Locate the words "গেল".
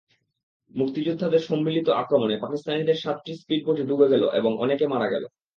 4.07-4.23, 5.09-5.23